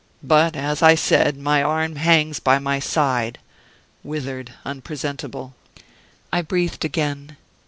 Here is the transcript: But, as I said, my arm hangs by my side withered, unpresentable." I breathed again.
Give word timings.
But, 0.23 0.55
as 0.55 0.81
I 0.81 0.95
said, 0.95 1.37
my 1.37 1.61
arm 1.61 1.97
hangs 1.97 2.39
by 2.39 2.57
my 2.57 2.79
side 2.79 3.37
withered, 4.03 4.51
unpresentable." 4.65 5.53
I 6.33 6.41
breathed 6.41 6.83
again. 6.83 7.37